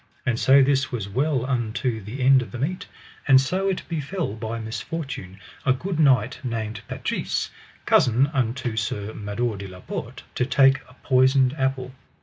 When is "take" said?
10.43-10.79